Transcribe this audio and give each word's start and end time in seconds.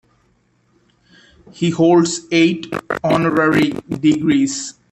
He 1.51 1.69
holds 1.69 2.21
eight 2.31 2.65
honorary 3.03 3.73
degrees. 3.87 4.73